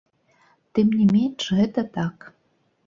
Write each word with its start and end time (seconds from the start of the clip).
Тым 0.79 0.87
не 1.01 1.05
менш, 1.13 1.41
гэта 1.61 1.89
так. 2.01 2.31